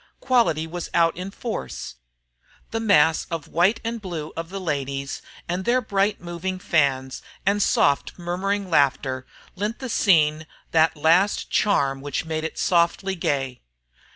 Quality 0.19 0.65
was 0.65 0.89
out 0.95 1.15
in 1.15 1.29
force 1.29 1.89
today. 1.93 1.99
The 2.71 2.79
mass 2.79 3.25
of 3.29 3.47
white 3.47 3.79
and 3.83 4.01
blue 4.01 4.33
of 4.35 4.49
the 4.49 4.59
ladies, 4.59 5.21
and 5.47 5.63
their 5.63 5.79
bright 5.79 6.19
moving 6.19 6.57
fans 6.57 7.21
and 7.45 7.61
soft 7.61 8.17
murmuring 8.17 8.67
laughter 8.71 9.27
lent 9.55 9.77
the 9.77 9.89
scene 9.89 10.47
that 10.71 10.97
last 10.97 11.51
charm 11.51 12.01
which 12.01 12.25
made 12.25 12.43
it 12.43 12.57
softly 12.57 13.13
gay. 13.13 13.61